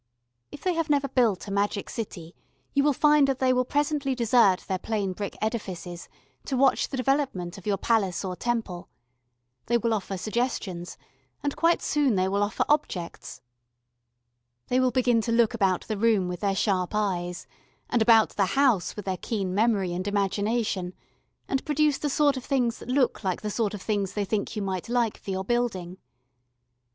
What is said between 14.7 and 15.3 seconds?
will begin